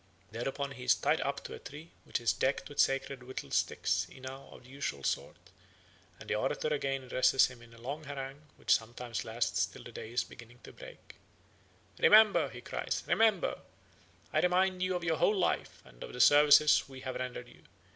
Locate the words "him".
7.45-7.61